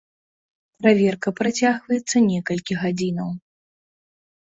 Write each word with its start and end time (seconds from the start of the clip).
Праверка 0.85 1.29
працягваецца 1.41 2.25
некалькі 2.33 2.73
гадзінаў. 2.83 3.29